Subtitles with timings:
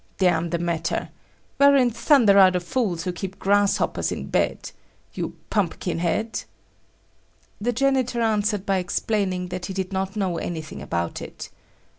[0.17, 1.09] "Damn the matter!
[1.57, 4.71] Where in thunder are the fools who keep grasshoppers in bed!
[5.13, 6.41] You pumpkinhead!"
[7.61, 11.51] The janitor answered by explaining that he did not know anything about it.